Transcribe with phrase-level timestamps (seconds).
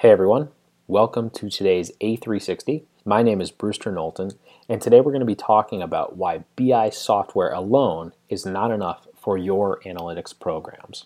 [0.00, 0.48] Hey everyone,
[0.86, 2.84] welcome to today's A360.
[3.04, 4.30] My name is Brewster Knowlton,
[4.66, 9.06] and today we're going to be talking about why BI software alone is not enough
[9.14, 11.04] for your analytics programs.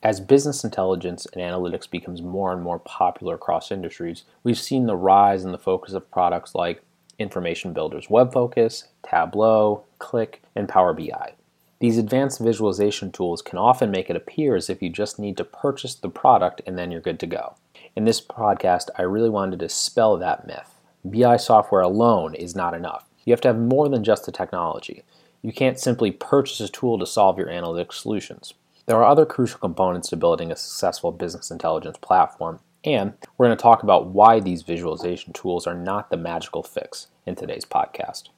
[0.00, 4.94] As business intelligence and analytics becomes more and more popular across industries, we've seen the
[4.94, 6.84] rise in the focus of products like
[7.18, 11.32] Information Builder's WebFocus, Tableau, Qlik, and Power BI.
[11.80, 15.44] These advanced visualization tools can often make it appear as if you just need to
[15.44, 17.54] purchase the product and then you're good to go.
[17.94, 20.74] In this podcast, I really wanted to dispel that myth.
[21.04, 23.04] BI software alone is not enough.
[23.24, 25.04] You have to have more than just the technology.
[25.40, 28.54] You can't simply purchase a tool to solve your analytics solutions.
[28.86, 33.56] There are other crucial components to building a successful business intelligence platform, and we're going
[33.56, 38.30] to talk about why these visualization tools are not the magical fix in today's podcast.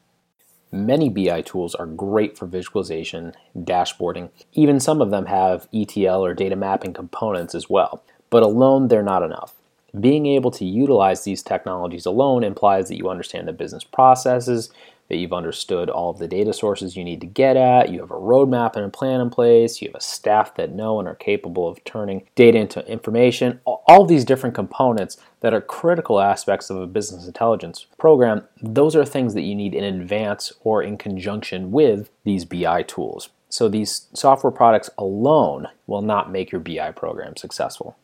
[0.73, 4.31] Many BI tools are great for visualization, dashboarding.
[4.53, 9.03] Even some of them have ETL or data mapping components as well, but alone they're
[9.03, 9.55] not enough.
[9.99, 14.71] Being able to utilize these technologies alone implies that you understand the business processes,
[15.09, 18.13] that you've understood all of the data sources you need to get at, you have
[18.13, 21.17] a roadmap and a plan in place, you have a staff that know and are
[21.17, 23.61] capable of turning data into information.
[23.91, 29.05] All these different components that are critical aspects of a business intelligence program, those are
[29.05, 33.31] things that you need in advance or in conjunction with these BI tools.
[33.49, 37.97] So these software products alone will not make your BI program successful.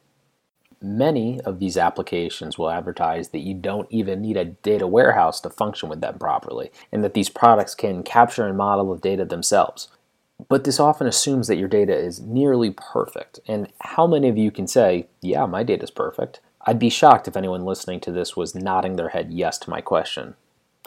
[0.82, 5.50] Many of these applications will advertise that you don't even need a data warehouse to
[5.50, 9.86] function with them properly, and that these products can capture and model the data themselves.
[10.48, 13.40] But this often assumes that your data is nearly perfect.
[13.48, 16.40] And how many of you can say, yeah, my data is perfect?
[16.66, 19.80] I'd be shocked if anyone listening to this was nodding their head yes to my
[19.80, 20.34] question,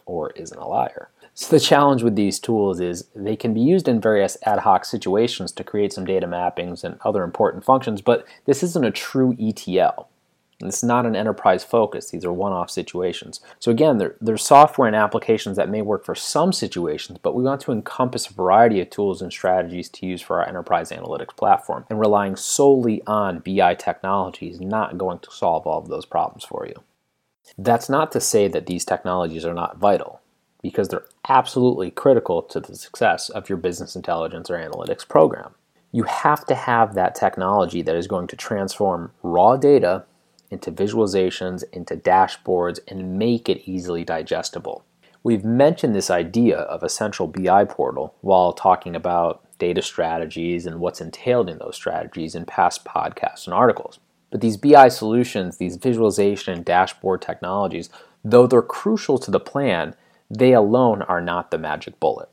[0.05, 1.09] or isn't a liar.
[1.33, 4.83] So the challenge with these tools is they can be used in various ad hoc
[4.83, 9.37] situations to create some data mappings and other important functions, but this isn't a true
[9.39, 10.08] ETL.
[10.61, 12.09] It's not an enterprise focus.
[12.09, 13.39] These are one-off situations.
[13.59, 17.43] So again, there, there's software and applications that may work for some situations, but we
[17.43, 21.35] want to encompass a variety of tools and strategies to use for our enterprise analytics
[21.35, 21.85] platform.
[21.89, 26.43] And relying solely on BI technology is not going to solve all of those problems
[26.43, 26.75] for you.
[27.57, 30.21] That's not to say that these technologies are not vital
[30.61, 35.55] because they're absolutely critical to the success of your business intelligence or analytics program.
[35.91, 40.03] You have to have that technology that is going to transform raw data
[40.49, 44.83] into visualizations, into dashboards, and make it easily digestible.
[45.23, 50.79] We've mentioned this idea of a central BI portal while talking about data strategies and
[50.79, 53.99] what's entailed in those strategies in past podcasts and articles.
[54.31, 57.89] But these BI solutions, these visualization and dashboard technologies,
[58.23, 59.95] though they're crucial to the plan,
[60.29, 62.29] they alone are not the magic bullet.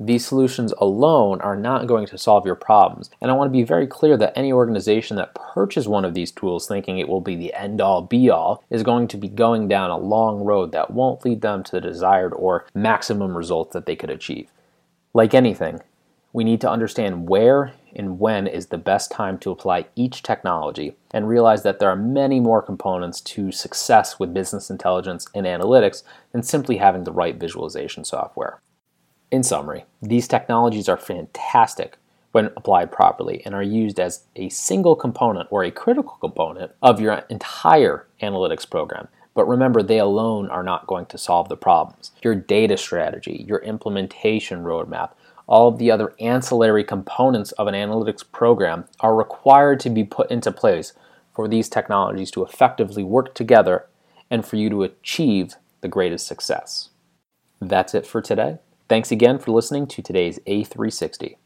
[0.00, 3.10] These solutions alone are not going to solve your problems.
[3.20, 6.32] And I want to be very clear that any organization that purchases one of these
[6.32, 9.68] tools thinking it will be the end all be all is going to be going
[9.68, 13.86] down a long road that won't lead them to the desired or maximum results that
[13.86, 14.50] they could achieve.
[15.14, 15.80] Like anything,
[16.32, 20.96] we need to understand where and when is the best time to apply each technology
[21.10, 26.02] and realize that there are many more components to success with business intelligence and analytics
[26.32, 28.58] than simply having the right visualization software.
[29.32, 31.96] In summary, these technologies are fantastic
[32.32, 37.00] when applied properly and are used as a single component or a critical component of
[37.00, 39.08] your entire analytics program.
[39.32, 42.12] But remember, they alone are not going to solve the problems.
[42.22, 45.12] Your data strategy, your implementation roadmap,
[45.46, 50.30] all of the other ancillary components of an analytics program are required to be put
[50.30, 50.92] into place
[51.34, 53.86] for these technologies to effectively work together
[54.30, 56.90] and for you to achieve the greatest success.
[57.62, 58.58] That's it for today.
[58.92, 61.36] Thanks again for listening to today's A360.